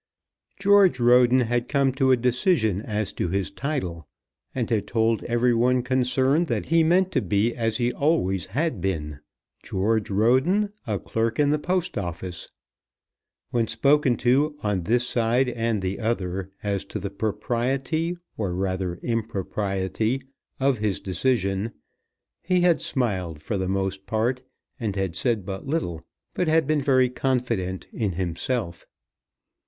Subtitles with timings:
[0.59, 4.07] George Roden had come to a decision as to his title,
[4.55, 8.81] and had told every one concerned that he meant to be as he always had
[8.81, 9.19] been,
[9.61, 12.49] George Roden, a clerk in the Post Office.
[13.51, 18.95] When spoken to, on this side and the other, as to the propriety, or rather
[19.03, 20.23] impropriety,
[20.59, 21.73] of his decision,
[22.41, 24.41] he had smiled for the most part,
[24.79, 26.01] and had said but little,
[26.33, 28.87] but had been very confident in himself.